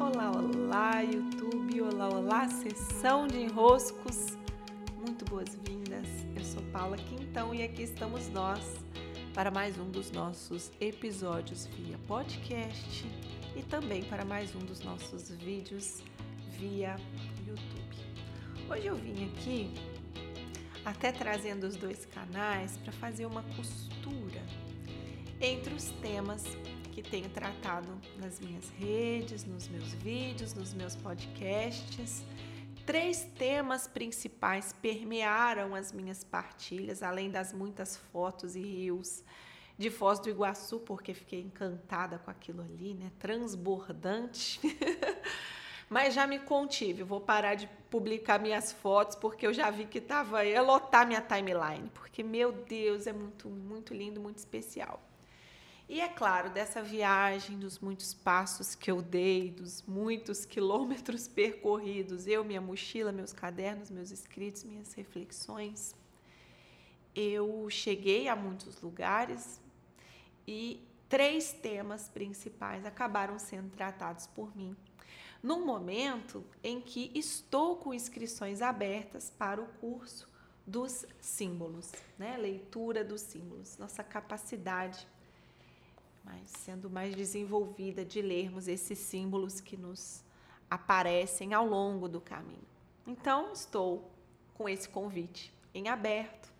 Olá, 0.00 0.30
olá, 0.30 1.00
YouTube, 1.00 1.82
olá, 1.82 2.08
olá, 2.08 2.48
sessão 2.48 3.26
de 3.26 3.40
enroscos. 3.40 4.38
Muito 5.04 5.24
boas-vindas. 5.24 6.06
Eu 6.36 6.44
sou 6.44 6.62
Paula 6.70 6.96
Quintão 6.96 7.52
e 7.52 7.64
aqui 7.64 7.82
estamos 7.82 8.28
nós 8.28 8.76
para 9.34 9.50
mais 9.50 9.76
um 9.76 9.90
dos 9.90 10.12
nossos 10.12 10.70
episódios 10.80 11.66
via 11.66 11.98
podcast 12.06 13.04
e 13.56 13.62
também 13.64 14.04
para 14.04 14.24
mais 14.24 14.54
um 14.54 14.60
dos 14.60 14.78
nossos 14.84 15.30
vídeos 15.30 16.00
via 16.52 16.94
YouTube. 17.44 18.70
Hoje 18.70 18.86
eu 18.86 18.94
vim 18.94 19.32
aqui 19.32 19.74
até 20.84 21.10
trazendo 21.10 21.64
os 21.64 21.74
dois 21.74 22.06
canais 22.06 22.76
para 22.76 22.92
fazer 22.92 23.26
uma 23.26 23.42
costura 23.42 24.42
entre 25.40 25.74
os 25.74 25.86
temas 26.00 26.44
que 27.00 27.10
tenho 27.10 27.28
tratado 27.28 27.86
nas 28.16 28.40
minhas 28.40 28.68
redes, 28.70 29.44
nos 29.44 29.68
meus 29.68 29.92
vídeos, 29.92 30.52
nos 30.52 30.74
meus 30.74 30.96
podcasts. 30.96 32.24
Três 32.84 33.22
temas 33.38 33.86
principais 33.86 34.72
permearam 34.82 35.76
as 35.76 35.92
minhas 35.92 36.24
partilhas, 36.24 37.00
além 37.00 37.30
das 37.30 37.52
muitas 37.52 37.96
fotos 37.96 38.56
e 38.56 38.60
rios 38.60 39.22
de 39.78 39.90
Foz 39.90 40.18
do 40.18 40.28
Iguaçu, 40.28 40.80
porque 40.80 41.14
fiquei 41.14 41.40
encantada 41.40 42.18
com 42.18 42.32
aquilo 42.32 42.62
ali, 42.62 42.94
né? 42.94 43.12
Transbordante. 43.20 44.60
Mas 45.88 46.14
já 46.14 46.26
me 46.26 46.40
contive, 46.40 47.04
vou 47.04 47.20
parar 47.20 47.54
de 47.54 47.68
publicar 47.88 48.40
minhas 48.40 48.72
fotos 48.72 49.14
porque 49.14 49.46
eu 49.46 49.54
já 49.54 49.70
vi 49.70 49.86
que 49.86 50.00
tava 50.00 50.44
ia 50.44 50.60
lotar 50.60 51.06
minha 51.06 51.20
timeline, 51.20 51.88
porque 51.94 52.24
meu 52.24 52.50
Deus, 52.50 53.06
é 53.06 53.12
muito 53.12 53.48
muito 53.48 53.94
lindo, 53.94 54.20
muito 54.20 54.38
especial. 54.38 55.07
E 55.88 56.02
é 56.02 56.08
claro, 56.08 56.50
dessa 56.50 56.82
viagem, 56.82 57.58
dos 57.58 57.78
muitos 57.78 58.12
passos 58.12 58.74
que 58.74 58.90
eu 58.90 59.00
dei, 59.00 59.50
dos 59.50 59.82
muitos 59.82 60.44
quilômetros 60.44 61.26
percorridos, 61.28 62.26
eu, 62.26 62.44
minha 62.44 62.60
mochila, 62.60 63.10
meus 63.10 63.32
cadernos, 63.32 63.90
meus 63.90 64.10
escritos, 64.10 64.64
minhas 64.64 64.92
reflexões, 64.92 65.96
eu 67.14 67.70
cheguei 67.70 68.28
a 68.28 68.36
muitos 68.36 68.78
lugares 68.82 69.62
e 70.46 70.86
três 71.08 71.52
temas 71.52 72.06
principais 72.06 72.84
acabaram 72.84 73.38
sendo 73.38 73.70
tratados 73.70 74.26
por 74.26 74.54
mim. 74.54 74.76
Num 75.42 75.64
momento 75.64 76.44
em 76.62 76.82
que 76.82 77.10
estou 77.14 77.76
com 77.76 77.94
inscrições 77.94 78.60
abertas 78.60 79.30
para 79.30 79.60
o 79.60 79.66
curso 79.80 80.28
dos 80.66 81.06
símbolos, 81.18 81.92
né? 82.18 82.36
Leitura 82.36 83.02
dos 83.02 83.22
símbolos, 83.22 83.78
nossa 83.78 84.04
capacidade 84.04 85.08
mas 86.24 86.50
sendo 86.50 86.90
mais 86.90 87.14
desenvolvida 87.14 88.04
de 88.04 88.20
lermos 88.20 88.68
esses 88.68 88.98
símbolos 88.98 89.60
que 89.60 89.76
nos 89.76 90.22
aparecem 90.70 91.54
ao 91.54 91.66
longo 91.66 92.08
do 92.08 92.20
caminho. 92.20 92.66
Então, 93.06 93.52
estou 93.52 94.10
com 94.54 94.68
esse 94.68 94.88
convite 94.88 95.52
em 95.72 95.88
aberto. 95.88 96.52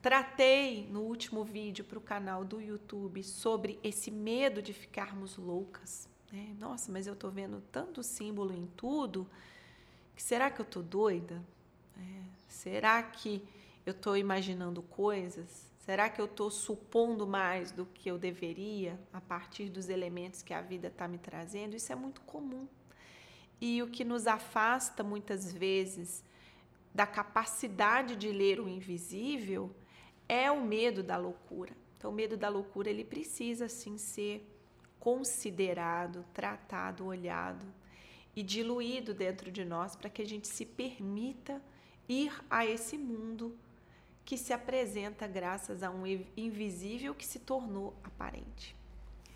Tratei 0.00 0.86
no 0.88 1.00
último 1.00 1.44
vídeo 1.44 1.84
para 1.84 1.98
o 1.98 2.02
canal 2.02 2.44
do 2.44 2.60
YouTube 2.60 3.22
sobre 3.22 3.78
esse 3.82 4.10
medo 4.10 4.62
de 4.62 4.72
ficarmos 4.72 5.36
loucas. 5.36 6.08
Né? 6.30 6.54
Nossa, 6.58 6.92
mas 6.92 7.06
eu 7.06 7.14
estou 7.14 7.30
vendo 7.30 7.62
tanto 7.72 8.02
símbolo 8.02 8.52
em 8.52 8.66
tudo 8.76 9.26
que 10.14 10.22
será 10.22 10.50
que 10.50 10.60
eu 10.60 10.64
estou 10.64 10.82
doida? 10.82 11.42
É, 11.96 12.22
será 12.48 13.02
que 13.02 13.42
eu 13.84 13.92
estou 13.92 14.16
imaginando 14.16 14.82
coisas? 14.82 15.72
Será 15.84 16.08
que 16.08 16.18
eu 16.18 16.24
estou 16.24 16.50
supondo 16.50 17.26
mais 17.26 17.70
do 17.70 17.84
que 17.84 18.10
eu 18.10 18.16
deveria 18.16 18.98
a 19.12 19.20
partir 19.20 19.68
dos 19.68 19.90
elementos 19.90 20.40
que 20.40 20.54
a 20.54 20.62
vida 20.62 20.88
está 20.88 21.06
me 21.06 21.18
trazendo? 21.18 21.76
Isso 21.76 21.92
é 21.92 21.94
muito 21.94 22.22
comum. 22.22 22.66
E 23.60 23.82
o 23.82 23.88
que 23.88 24.02
nos 24.02 24.26
afasta 24.26 25.04
muitas 25.04 25.52
vezes 25.52 26.24
da 26.94 27.06
capacidade 27.06 28.16
de 28.16 28.32
ler 28.32 28.60
o 28.60 28.66
invisível 28.66 29.76
é 30.26 30.50
o 30.50 30.64
medo 30.64 31.02
da 31.02 31.18
loucura. 31.18 31.76
Então, 31.98 32.10
o 32.10 32.14
medo 32.14 32.34
da 32.34 32.48
loucura 32.48 32.88
ele 32.88 33.04
precisa 33.04 33.68
sim 33.68 33.98
ser 33.98 34.50
considerado, 34.98 36.24
tratado, 36.32 37.04
olhado 37.04 37.66
e 38.34 38.42
diluído 38.42 39.12
dentro 39.12 39.52
de 39.52 39.66
nós 39.66 39.94
para 39.94 40.08
que 40.08 40.22
a 40.22 40.26
gente 40.26 40.48
se 40.48 40.64
permita 40.64 41.60
ir 42.08 42.32
a 42.48 42.64
esse 42.64 42.96
mundo 42.96 43.54
que 44.24 44.38
se 44.38 44.52
apresenta 44.52 45.26
graças 45.26 45.82
a 45.82 45.90
um 45.90 46.06
invisível 46.36 47.14
que 47.14 47.26
se 47.26 47.38
tornou 47.38 47.94
aparente. 48.02 48.74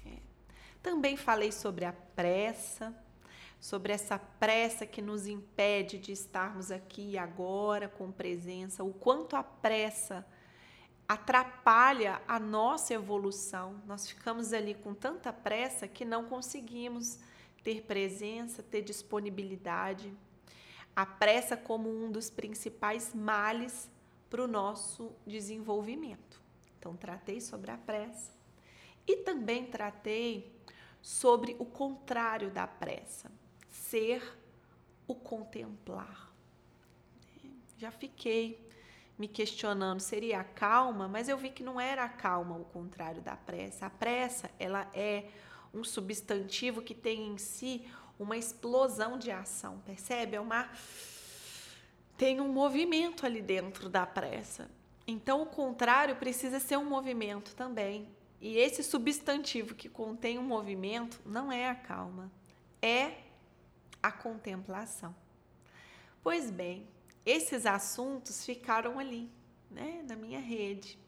É. 0.06 0.16
Também 0.82 1.16
falei 1.16 1.52
sobre 1.52 1.84
a 1.84 1.92
pressa, 1.92 2.94
sobre 3.60 3.92
essa 3.92 4.18
pressa 4.18 4.86
que 4.86 5.02
nos 5.02 5.26
impede 5.26 5.98
de 5.98 6.12
estarmos 6.12 6.70
aqui 6.70 7.10
e 7.10 7.18
agora 7.18 7.88
com 7.88 8.10
presença, 8.10 8.82
o 8.82 8.92
quanto 8.92 9.36
a 9.36 9.42
pressa 9.42 10.26
atrapalha 11.06 12.20
a 12.28 12.38
nossa 12.38 12.94
evolução. 12.94 13.82
Nós 13.86 14.08
ficamos 14.08 14.52
ali 14.52 14.74
com 14.74 14.94
tanta 14.94 15.32
pressa 15.32 15.88
que 15.88 16.04
não 16.04 16.24
conseguimos 16.24 17.18
ter 17.62 17.82
presença, 17.82 18.62
ter 18.62 18.82
disponibilidade. 18.82 20.12
A 20.94 21.06
pressa 21.06 21.56
como 21.56 21.88
um 21.88 22.10
dos 22.10 22.28
principais 22.30 23.14
males 23.14 23.90
para 24.28 24.42
o 24.42 24.48
nosso 24.48 25.12
desenvolvimento. 25.26 26.40
Então, 26.78 26.96
tratei 26.96 27.40
sobre 27.40 27.70
a 27.70 27.78
pressa 27.78 28.30
e 29.06 29.16
também 29.16 29.66
tratei 29.66 30.54
sobre 31.00 31.56
o 31.58 31.64
contrário 31.64 32.50
da 32.50 32.66
pressa, 32.66 33.30
ser 33.70 34.22
o 35.06 35.14
contemplar. 35.14 36.30
Já 37.78 37.90
fiquei 37.90 38.68
me 39.18 39.26
questionando, 39.26 40.00
seria 40.00 40.40
a 40.40 40.44
calma, 40.44 41.08
mas 41.08 41.28
eu 41.28 41.36
vi 41.36 41.50
que 41.50 41.62
não 41.62 41.80
era 41.80 42.04
a 42.04 42.08
calma 42.08 42.56
o 42.56 42.64
contrário 42.64 43.20
da 43.22 43.36
pressa. 43.36 43.86
A 43.86 43.90
pressa, 43.90 44.50
ela 44.58 44.88
é 44.94 45.30
um 45.72 45.82
substantivo 45.82 46.82
que 46.82 46.94
tem 46.94 47.28
em 47.28 47.38
si 47.38 47.88
uma 48.18 48.36
explosão 48.36 49.18
de 49.18 49.30
ação, 49.30 49.80
percebe? 49.84 50.36
É 50.36 50.40
uma 50.40 50.68
tem 52.18 52.40
um 52.40 52.52
movimento 52.52 53.24
ali 53.24 53.40
dentro 53.40 53.88
da 53.88 54.04
pressa. 54.04 54.68
Então, 55.06 55.40
o 55.40 55.46
contrário 55.46 56.16
precisa 56.16 56.58
ser 56.58 56.76
um 56.76 56.84
movimento 56.84 57.54
também. 57.54 58.08
E 58.40 58.58
esse 58.58 58.82
substantivo 58.82 59.74
que 59.74 59.88
contém 59.88 60.36
um 60.36 60.42
movimento 60.42 61.20
não 61.24 61.50
é 61.50 61.68
a 61.68 61.74
calma, 61.74 62.30
é 62.82 63.18
a 64.02 64.10
contemplação. 64.10 65.14
Pois 66.22 66.50
bem, 66.50 66.86
esses 67.24 67.64
assuntos 67.64 68.44
ficaram 68.44 68.98
ali, 68.98 69.30
né, 69.70 70.04
na 70.06 70.16
minha 70.16 70.40
rede. 70.40 70.98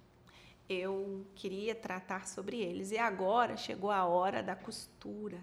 Eu 0.68 1.26
queria 1.34 1.74
tratar 1.74 2.28
sobre 2.28 2.60
eles 2.60 2.92
e 2.92 2.98
agora 2.98 3.56
chegou 3.56 3.90
a 3.90 4.04
hora 4.04 4.42
da 4.42 4.54
costura. 4.54 5.42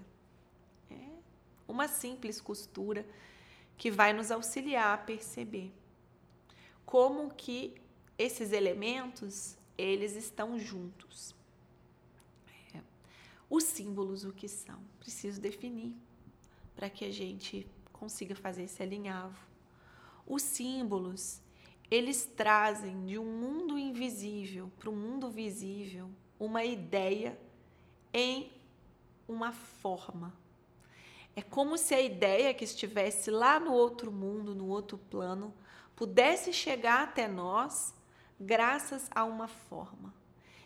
É 0.90 1.10
uma 1.68 1.90
simples 1.90 2.40
costura 2.40 3.06
que 3.78 3.92
vai 3.92 4.14
nos 4.14 4.32
auxiliar 4.32 4.94
a 4.94 4.98
perceber 4.98 5.72
como 6.86 7.34
que 7.34 7.76
esses 8.18 8.52
elementos 8.52 9.58
eles 9.78 10.16
estão 10.16 10.58
juntos. 10.58 11.36
É. 12.74 12.82
Os 13.50 13.64
símbolos 13.64 14.24
o 14.24 14.34
que 14.34 14.48
são? 14.48 14.80
Preciso 15.00 15.40
definir 15.40 15.94
para 16.76 16.90
que 16.90 17.06
a 17.06 17.12
gente 17.12 17.68
consiga 17.92 18.36
fazer 18.36 18.64
esse 18.64 18.82
alinhavo. 18.82 19.38
Os 20.26 20.42
símbolos 20.42 21.42
eles 21.90 22.26
trazem 22.26 23.06
de 23.06 23.18
um 23.18 23.26
mundo 23.26 23.78
invisível 23.78 24.72
para 24.78 24.90
um 24.90 24.96
mundo 24.96 25.30
visível 25.30 26.10
uma 26.40 26.64
ideia 26.64 27.40
em 28.14 28.52
uma 29.28 29.52
forma, 29.52 30.34
é 31.38 31.42
como 31.44 31.78
se 31.78 31.94
a 31.94 32.02
ideia 32.02 32.52
que 32.52 32.64
estivesse 32.64 33.30
lá 33.30 33.60
no 33.60 33.72
outro 33.72 34.12
mundo, 34.12 34.56
no 34.56 34.68
outro 34.68 34.98
plano, 34.98 35.54
pudesse 35.96 36.52
chegar 36.52 37.04
até 37.04 37.28
nós 37.28 37.94
graças 38.40 39.08
a 39.14 39.24
uma 39.24 39.48
forma. 39.48 40.12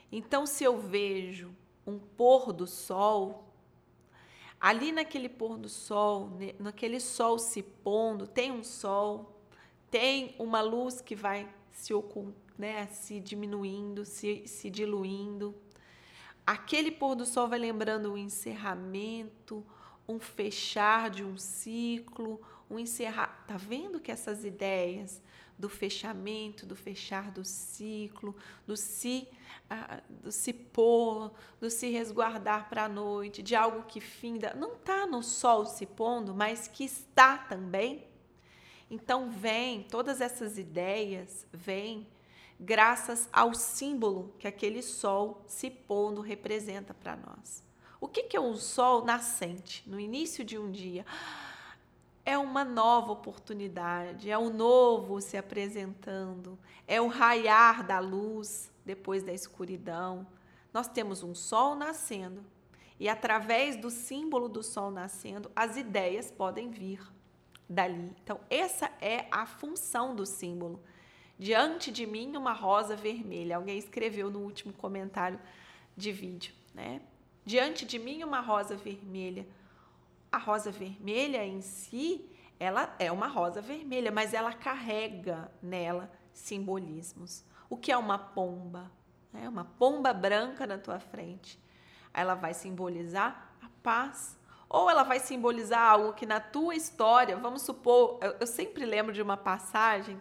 Então, 0.10 0.46
se 0.46 0.64
eu 0.64 0.80
vejo 0.80 1.54
um 1.86 2.00
pôr 2.00 2.54
do 2.54 2.66
sol, 2.66 3.54
ali 4.62 4.94
naquele 4.94 5.28
pôr 5.28 5.58
do 5.58 5.68
sol, 5.68 6.38
naquele 6.58 7.02
sol 7.02 7.38
se 7.38 7.62
pondo, 7.62 8.26
tem 8.26 8.50
um 8.50 8.64
sol, 8.64 9.42
tem 9.90 10.34
uma 10.40 10.62
luz 10.62 11.02
que 11.02 11.16
vai 11.16 11.54
se, 11.70 11.92
né, 12.58 12.88
se 12.88 13.20
diminuindo, 13.20 14.06
se, 14.06 14.48
se 14.48 14.70
diluindo. 14.70 15.54
Aquele 16.48 16.92
pôr 16.92 17.14
do 17.14 17.26
sol 17.26 17.50
vai 17.50 17.60
lembrando 17.60 18.14
o 18.14 18.18
encerramento, 18.18 19.66
um 20.08 20.20
fechar 20.20 21.10
de 21.10 21.24
um 21.24 21.38
ciclo, 21.38 22.42
um 22.70 22.80
encerrar. 22.80 23.44
Tá 23.48 23.58
vendo 23.58 24.00
que 24.00 24.12
essas 24.12 24.44
ideias 24.44 25.22
do 25.58 25.70
fechamento, 25.70 26.66
do 26.66 26.76
fechar 26.76 27.32
do 27.32 27.46
ciclo, 27.46 28.36
do 28.66 28.76
se, 28.76 29.28
uh, 29.72 30.02
do 30.24 30.32
se 30.32 30.52
pôr, 30.52 31.32
do 31.60 31.70
se 31.70 31.90
resguardar 31.90 32.68
para 32.68 32.86
a 32.86 32.90
noite, 32.90 33.44
de 33.44 33.56
algo 33.56 33.84
que 33.84 34.02
finda, 34.02 34.54
não 34.56 34.74
está 34.74 35.06
no 35.06 35.22
sol 35.22 35.66
se 35.66 35.86
pondo, 35.86 36.34
mas 36.34 36.68
que 36.68 36.84
está 36.84 37.38
também. 37.38 38.08
Então 38.90 39.30
vem, 39.30 39.84
todas 39.84 40.20
essas 40.20 40.58
ideias 40.58 41.46
vêm 41.54 42.08
graças 42.60 43.30
ao 43.32 43.54
símbolo 43.54 44.36
que 44.38 44.48
aquele 44.48 44.82
sol 44.82 45.44
se 45.48 45.70
pondo 45.70 46.22
representa 46.22 46.94
para 46.94 47.16
nós. 47.16 47.64
O 48.02 48.08
que, 48.10 48.24
que 48.24 48.36
é 48.36 48.42
um 48.42 48.58
sol 48.58 49.06
nascente 49.06 49.82
no 49.88 49.98
início 49.98 50.44
de 50.44 50.58
um 50.58 50.70
dia? 50.70 51.06
é 52.26 52.38
uma 52.38 52.64
nova 52.64 53.12
oportunidade, 53.12 54.30
é 54.30 54.38
o 54.38 54.50
novo 54.50 55.20
se 55.20 55.38
apresentando, 55.38 56.58
é 56.88 57.02
o 57.02 57.08
raiar 57.08 57.86
da 57.86 58.00
luz 58.00 58.72
depois 58.86 59.24
da 59.24 59.34
escuridão. 59.34 60.28
Nós 60.74 60.88
temos 60.88 61.24
um 61.24 61.34
sol 61.34 61.76
nascendo 61.76 62.44
e 63.00 63.10
através 63.10 63.76
do 63.76 63.90
símbolo 63.90 64.48
do 64.48 64.62
sol 64.62 64.92
nascendo, 64.92 65.52
as 65.56 65.76
ideias 65.78 66.30
podem 66.30 66.70
vir 66.70 67.02
dali. 67.68 68.16
Então, 68.24 68.40
essa 68.50 68.92
é 69.02 69.26
a 69.32 69.46
função 69.46 70.16
do 70.16 70.26
símbolo. 70.26 70.80
Diante 71.40 71.92
de 71.92 72.06
mim, 72.06 72.36
uma 72.36 72.54
rosa 72.54 72.96
vermelha. 72.96 73.56
Alguém 73.56 73.80
escreveu 73.80 74.30
no 74.30 74.40
último 74.40 74.72
comentário 74.74 75.40
de 75.98 76.12
vídeo, 76.12 76.54
né? 76.76 77.02
Diante 77.52 77.86
de 77.86 78.00
mim, 78.00 78.24
uma 78.24 78.40
rosa 78.40 78.78
vermelha 78.78 79.46
a 80.32 80.38
rosa 80.38 80.72
vermelha 80.72 81.46
em 81.46 81.60
si, 81.60 82.26
ela 82.58 82.96
é 82.98 83.12
uma 83.12 83.28
rosa 83.28 83.62
vermelha, 83.62 84.12
mas 84.12 84.34
ela 84.34 84.54
carrega 84.54 85.52
nela 85.62 86.10
simbolismos. 86.32 87.44
O 87.70 87.76
que 87.76 87.92
é 87.92 87.98
uma 87.98 88.18
pomba? 88.18 88.90
É 89.34 89.50
uma 89.50 89.66
pomba 89.66 90.14
branca 90.14 90.66
na 90.66 90.78
tua 90.78 91.00
frente. 91.00 91.60
Ela 92.14 92.34
vai 92.34 92.54
simbolizar 92.54 93.54
a 93.62 93.68
paz. 93.84 94.40
Ou 94.70 94.90
ela 94.90 95.04
vai 95.04 95.20
simbolizar 95.20 95.82
algo 95.82 96.14
que 96.14 96.26
na 96.26 96.40
tua 96.40 96.76
história, 96.76 97.36
vamos 97.36 97.64
supor, 97.64 98.18
eu, 98.22 98.38
eu 98.40 98.48
sempre 98.48 98.86
lembro 98.86 99.12
de 99.12 99.22
uma 99.22 99.36
passagem 99.36 100.18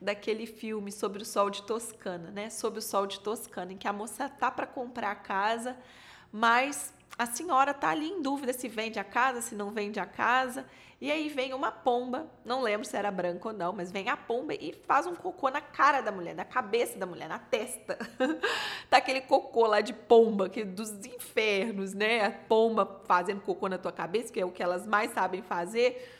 daquele 0.00 0.46
filme 0.46 0.90
sobre 0.90 1.22
o 1.22 1.24
sol 1.24 1.48
de 1.48 1.62
Toscana, 1.62 2.32
né? 2.32 2.50
Sobre 2.50 2.80
o 2.80 2.82
sol 2.82 3.06
de 3.06 3.20
Toscana, 3.20 3.72
em 3.72 3.76
que 3.76 3.86
a 3.86 3.92
moça 3.92 4.28
tá 4.28 4.50
para 4.50 4.66
comprar 4.66 5.12
a 5.12 5.14
casa, 5.14 5.76
mas 6.36 6.92
a 7.16 7.26
senhora 7.26 7.70
está 7.70 7.90
ali 7.90 8.08
em 8.08 8.20
dúvida 8.20 8.52
se 8.52 8.66
vende 8.66 8.98
a 8.98 9.04
casa, 9.04 9.40
se 9.40 9.54
não 9.54 9.70
vende 9.70 10.00
a 10.00 10.04
casa. 10.04 10.66
E 11.00 11.12
aí 11.12 11.28
vem 11.28 11.54
uma 11.54 11.70
pomba, 11.70 12.26
não 12.44 12.60
lembro 12.60 12.84
se 12.84 12.96
era 12.96 13.08
branca 13.08 13.50
ou 13.50 13.54
não, 13.54 13.72
mas 13.72 13.92
vem 13.92 14.08
a 14.08 14.16
pomba 14.16 14.52
e 14.52 14.72
faz 14.72 15.06
um 15.06 15.14
cocô 15.14 15.48
na 15.48 15.60
cara 15.60 16.00
da 16.00 16.10
mulher, 16.10 16.34
na 16.34 16.44
cabeça 16.44 16.98
da 16.98 17.06
mulher, 17.06 17.28
na 17.28 17.38
testa. 17.38 17.96
tá 18.90 18.96
aquele 18.96 19.20
cocô 19.20 19.64
lá 19.64 19.80
de 19.80 19.92
pomba, 19.92 20.48
que 20.48 20.64
dos 20.64 20.90
infernos, 21.06 21.94
né? 21.94 22.24
A 22.24 22.32
pomba 22.32 23.00
fazendo 23.04 23.40
cocô 23.40 23.68
na 23.68 23.78
tua 23.78 23.92
cabeça, 23.92 24.32
que 24.32 24.40
é 24.40 24.44
o 24.44 24.50
que 24.50 24.62
elas 24.62 24.88
mais 24.88 25.12
sabem 25.12 25.40
fazer. 25.40 26.18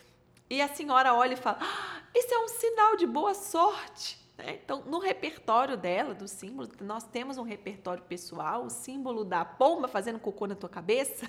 E 0.49 0.63
a 0.63 0.69
senhora 0.69 1.13
olha 1.13 1.35
e 1.35 1.37
fala: 1.37 1.59
ah, 1.61 2.03
Isso 2.15 2.33
é 2.33 2.39
um 2.39 2.47
sinal 2.47 2.95
de 2.95 3.07
boa 3.07 3.35
sorte. 3.35 4.24
Né? 4.37 4.59
Então, 4.63 4.83
no 4.85 4.99
repertório 4.99 5.77
dela, 5.77 6.15
do 6.15 6.27
símbolo, 6.27 6.69
nós 6.81 7.05
temos 7.05 7.39
um 7.39 7.43
repertório 7.43 8.03
pessoal, 8.05 8.65
o 8.65 8.71
símbolo 8.71 9.25
da 9.25 9.45
pomba 9.45 9.89
fazendo 9.89 10.19
cocô 10.19 10.47
na 10.47 10.55
tua 10.55 10.69
cabeça. 10.69 11.27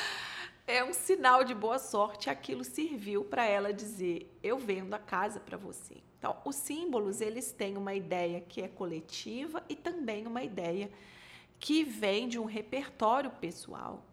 é 0.66 0.84
um 0.84 0.92
sinal 0.92 1.44
de 1.44 1.54
boa 1.54 1.78
sorte. 1.78 2.30
Aquilo 2.30 2.64
serviu 2.64 3.24
para 3.24 3.44
ela 3.44 3.72
dizer: 3.72 4.38
Eu 4.42 4.58
vendo 4.58 4.94
a 4.94 4.98
casa 4.98 5.40
para 5.40 5.56
você. 5.56 5.96
Então, 6.18 6.36
os 6.44 6.56
símbolos 6.56 7.20
eles 7.20 7.52
têm 7.52 7.76
uma 7.76 7.94
ideia 7.94 8.40
que 8.40 8.60
é 8.60 8.68
coletiva 8.68 9.62
e 9.68 9.76
também 9.76 10.26
uma 10.26 10.42
ideia 10.42 10.90
que 11.60 11.84
vem 11.84 12.28
de 12.28 12.38
um 12.38 12.44
repertório 12.44 13.30
pessoal. 13.30 14.04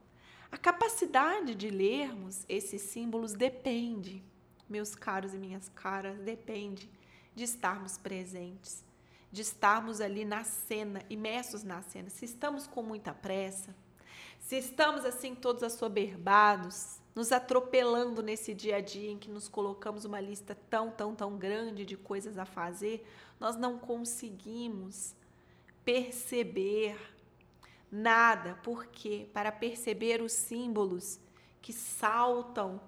A 0.51 0.57
capacidade 0.57 1.53
de 1.53 1.69
lermos 1.69 2.45
esses 2.47 2.81
símbolos 2.81 3.33
depende, 3.33 4.23
meus 4.69 4.95
caros 4.95 5.33
e 5.33 5.37
minhas 5.37 5.67
caras, 5.69 6.17
depende 6.19 6.89
de 7.35 7.43
estarmos 7.43 7.97
presentes, 7.97 8.83
de 9.31 9.41
estarmos 9.41 9.99
ali 9.99 10.23
na 10.23 10.43
cena, 10.43 11.01
imersos 11.09 11.63
na 11.63 11.81
cena. 11.81 12.09
Se 12.09 12.25
estamos 12.25 12.65
com 12.65 12.81
muita 12.81 13.13
pressa, 13.13 13.75
se 14.39 14.57
estamos 14.57 15.03
assim 15.03 15.35
todos 15.35 15.63
assoberbados, 15.63 16.99
nos 17.13 17.31
atropelando 17.31 18.21
nesse 18.21 18.53
dia 18.53 18.77
a 18.77 18.81
dia 18.81 19.09
em 19.09 19.17
que 19.17 19.29
nos 19.29 19.47
colocamos 19.47 20.05
uma 20.05 20.19
lista 20.19 20.55
tão, 20.69 20.91
tão, 20.91 21.15
tão 21.15 21.37
grande 21.37 21.85
de 21.85 21.97
coisas 21.97 22.37
a 22.37 22.45
fazer, 22.45 23.05
nós 23.39 23.55
não 23.55 23.77
conseguimos 23.77 25.15
perceber 25.83 26.97
nada, 27.91 28.59
porque 28.63 29.29
para 29.33 29.51
perceber 29.51 30.21
os 30.21 30.33
símbolos 30.33 31.19
que 31.61 31.71
saltam 31.71 32.81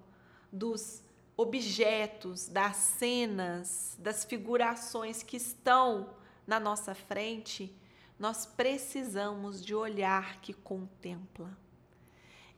dos 0.52 1.02
objetos, 1.38 2.48
das 2.48 2.76
cenas, 2.76 3.96
das 4.00 4.26
figurações 4.26 5.22
que 5.22 5.38
estão 5.38 6.10
na 6.48 6.60
nossa 6.60 6.96
frente, 6.96 7.72
nós 8.18 8.48
precisamos 8.48 9.64
de 9.64 9.76
olhar 9.76 10.42
que 10.42 10.52
contempla. 10.52 11.56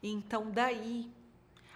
Então, 0.02 0.50
daí, 0.50 1.12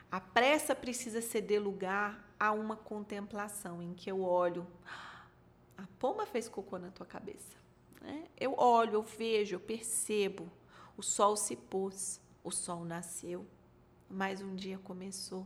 a 0.10 0.22
pressa 0.22 0.74
precisa 0.74 1.22
ceder 1.22 1.62
lugar 1.62 2.24
a 2.40 2.54
uma 2.54 2.78
contemplação 2.78 3.84
em 3.84 3.94
que 3.94 4.10
eu 4.10 4.22
olho. 4.22 4.66
A 5.78 5.86
pomba 6.00 6.26
fez 6.26 6.48
cocô 6.48 6.78
na 6.78 6.90
tua 6.90 7.06
cabeça. 7.06 7.58
Né? 8.00 8.24
Eu 8.40 8.56
olho, 8.58 8.94
eu 8.94 9.04
vejo, 9.04 9.56
eu 9.56 9.60
percebo. 9.60 10.50
O 10.96 11.02
sol 11.02 11.36
se 11.36 11.58
pôs, 11.58 12.22
o 12.44 12.52
sol 12.52 12.86
nasceu, 12.86 13.46
mais 14.10 14.42
um 14.42 14.56
dia 14.56 14.78
começou. 14.78 15.46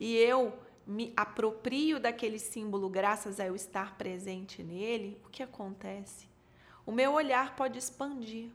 E 0.00 0.16
eu 0.16 0.58
me 0.90 1.12
aproprio 1.16 2.00
daquele 2.00 2.38
símbolo 2.38 2.88
graças 2.88 3.38
a 3.38 3.46
eu 3.46 3.54
estar 3.54 3.96
presente 3.96 4.60
nele, 4.60 5.20
o 5.24 5.28
que 5.28 5.40
acontece? 5.40 6.28
O 6.84 6.90
meu 6.90 7.12
olhar 7.12 7.54
pode 7.54 7.78
expandir. 7.78 8.50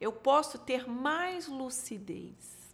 Eu 0.00 0.12
posso 0.12 0.58
ter 0.58 0.88
mais 0.88 1.48
lucidez. 1.48 2.72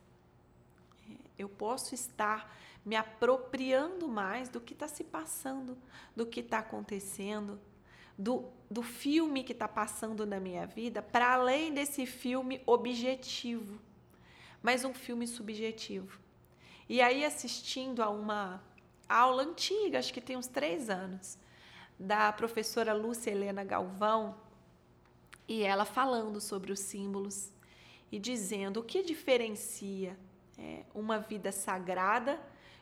Eu 1.39 1.49
posso 1.49 1.95
estar 1.95 2.55
me 2.85 2.97
apropriando 2.97 4.07
mais 4.07 4.51
do 4.51 4.61
que 4.61 4.75
está 4.75 4.87
se 4.87 5.05
passando, 5.05 5.79
do 6.15 6.27
que 6.27 6.41
está 6.41 6.59
acontecendo, 6.59 7.59
do, 8.19 8.45
do 8.71 8.83
filme 8.83 9.43
que 9.43 9.53
está 9.53 9.69
passando 9.69 10.27
na 10.27 10.39
minha 10.39 10.67
vida, 10.67 11.01
para 11.01 11.33
além 11.33 11.73
desse 11.73 12.05
filme 12.05 12.61
objetivo, 12.67 13.81
mas 14.63 14.85
um 14.85 14.93
filme 14.93 15.27
subjetivo. 15.27 16.21
E 16.91 17.01
aí, 17.01 17.25
assistindo 17.25 18.03
a 18.03 18.11
uma 18.11 18.61
aula 19.09 19.45
antiga, 19.45 20.01
acho 20.01 20.13
que 20.13 20.21
tem 20.21 20.37
uns 20.37 20.49
três 20.49 20.91
anos, 20.91 21.39
da 21.97 22.33
professora 22.33 22.93
Lúcia 22.93 23.31
Helena 23.31 23.63
Galvão, 23.63 24.35
e 25.47 25.63
ela 25.63 25.85
falando 25.85 26.41
sobre 26.41 26.73
os 26.73 26.81
símbolos 26.81 27.53
e 28.11 28.19
dizendo 28.19 28.81
o 28.81 28.83
que 28.83 29.05
diferencia 29.05 30.19
é, 30.59 30.83
uma 30.93 31.21
vida 31.21 31.53
sagrada 31.53 32.41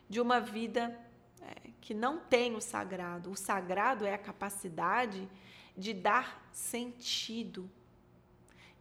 de 0.09 0.19
uma 0.19 0.39
vida 0.39 0.99
é, 1.39 1.69
que 1.79 1.93
não 1.93 2.17
tem 2.17 2.55
o 2.55 2.61
sagrado. 2.61 3.29
O 3.29 3.35
sagrado 3.35 4.07
é 4.07 4.15
a 4.15 4.17
capacidade 4.17 5.29
de 5.77 5.93
dar 5.93 6.49
sentido, 6.51 7.69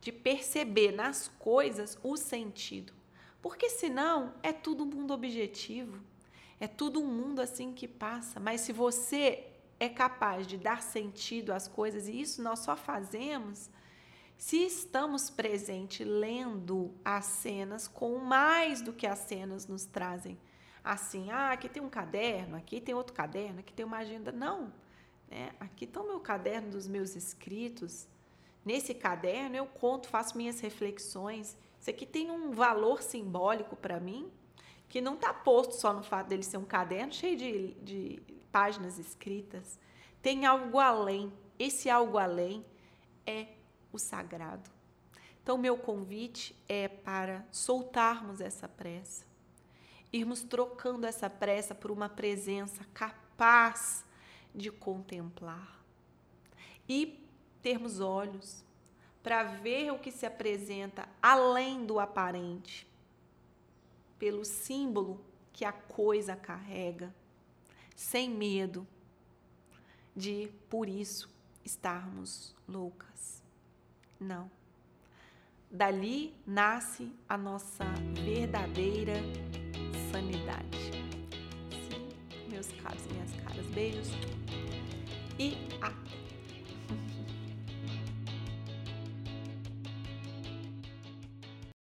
de 0.00 0.11
perceber 0.11 0.91
nas 0.91 1.29
coisas 1.38 1.99
o 2.03 2.17
sentido. 2.17 2.97
Porque 3.40 3.71
senão 3.71 4.35
é 4.42 4.52
tudo 4.52 4.85
um 4.85 4.87
mundo 4.87 5.14
objetivo, 5.14 6.00
é 6.59 6.66
tudo 6.66 7.00
um 7.00 7.07
mundo 7.07 7.40
assim 7.40 7.73
que 7.73 7.87
passa. 7.87 8.40
Mas 8.40 8.62
se 8.62 8.73
você 8.73 9.47
é 9.78 9.88
capaz 9.88 10.47
de 10.47 10.57
dar 10.57 10.83
sentido 10.83 11.52
às 11.52 11.68
coisas, 11.68 12.09
e 12.09 12.21
isso 12.21 12.42
nós 12.42 12.61
só 12.61 12.76
fazemos 12.76 13.71
se 14.37 14.64
estamos 14.64 15.28
presentes 15.28 16.07
lendo 16.07 16.95
as 17.04 17.25
cenas 17.25 17.88
com 17.88 18.18
mais 18.18 18.80
do 18.80 18.92
que 18.92 19.07
as 19.07 19.18
cenas 19.18 19.66
nos 19.66 19.85
trazem. 19.85 20.38
Assim, 20.83 21.30
ah, 21.30 21.50
aqui 21.50 21.68
tem 21.68 21.83
um 21.83 21.90
caderno, 21.90 22.57
aqui 22.57 22.80
tem 22.80 22.95
outro 22.95 23.12
caderno, 23.12 23.59
aqui 23.61 23.73
tem 23.73 23.85
uma 23.85 23.99
agenda. 23.99 24.30
Não. 24.30 24.73
Né? 25.28 25.50
Aqui 25.59 25.85
está 25.85 26.00
o 26.00 26.07
meu 26.07 26.21
caderno 26.21 26.71
dos 26.71 26.87
meus 26.87 27.16
escritos. 27.16 28.07
Nesse 28.64 28.95
caderno 28.95 29.57
eu 29.57 29.66
conto, 29.66 30.09
faço 30.09 30.37
minhas 30.37 30.61
reflexões 30.61 31.57
isso 31.81 31.91
aqui 31.91 32.05
tem 32.07 32.31
um 32.31 32.51
valor 32.51 33.03
simbólico 33.03 33.77
para 33.77 34.01
mim 34.01 34.31
que 34.89 35.01
não 35.01 35.15
está 35.15 35.33
posto 35.35 35.75
só 35.75 35.93
no 35.93 36.03
fato 36.03 36.29
dele 36.29 36.43
ser 36.43 36.57
um 36.57 36.65
caderno 36.65 37.13
cheio 37.13 37.37
de, 37.37 37.75
de 37.75 38.23
páginas 38.51 38.99
escritas. 38.99 39.79
Tem 40.23 40.47
algo 40.47 40.79
além. 40.79 41.33
Esse 41.59 41.91
algo 41.91 42.17
além 42.17 42.65
é 43.27 43.49
o 43.93 43.99
sagrado. 43.99 44.71
Então, 45.43 45.59
meu 45.59 45.77
convite 45.77 46.55
é 46.69 46.89
para 46.89 47.45
soltarmos 47.51 48.41
essa 48.41 48.69
pressa, 48.69 49.25
irmos 50.13 50.43
trocando 50.43 51.07
essa 51.07 51.31
pressa 51.31 51.75
por 51.75 51.91
uma 51.91 52.09
presença 52.09 52.85
capaz 52.93 54.05
de 54.55 54.71
contemplar 54.71 55.83
e 56.87 57.27
termos 57.63 58.01
olhos 58.01 58.63
para 59.23 59.43
ver 59.43 59.91
o 59.93 59.99
que 59.99 60.11
se 60.11 60.25
apresenta 60.25 61.09
além 61.23 61.85
do 61.85 61.99
aparente, 61.99 62.87
pelo 64.19 64.45
símbolo 64.45 65.21
que 65.53 65.65
a 65.65 65.73
coisa 65.73 66.37
carrega, 66.37 67.15
sem 67.95 68.31
medo 68.31 68.87
de, 70.15 70.51
por 70.69 70.89
isso, 70.89 71.31
estarmos 71.65 72.55
loucas. 72.67 73.43
Não. 74.19 74.51
Dali 75.71 76.35
nasce 76.47 77.13
a 77.29 77.37
nossa 77.37 77.85
verdadeira 78.25 79.15
sanidade. 80.11 80.91
Sim, 81.71 82.09
meus 82.49 82.69
caros 82.83 83.05
e 83.05 83.13
minhas 83.13 83.33
caras, 83.43 83.67
beijos 83.67 84.09
e 85.39 85.57
até! 85.81 86.18